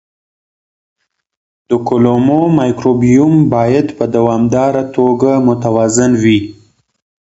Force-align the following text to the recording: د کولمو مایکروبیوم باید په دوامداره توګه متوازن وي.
د 1.69 1.71
کولمو 1.87 2.39
مایکروبیوم 2.57 3.35
باید 3.55 3.87
په 3.97 4.05
دوامداره 4.15 4.83
توګه 4.95 5.31
متوازن 5.47 6.11
وي. 6.23 6.39